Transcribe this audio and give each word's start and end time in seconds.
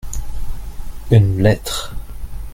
une 1.11 1.43
lettre. 1.43 1.95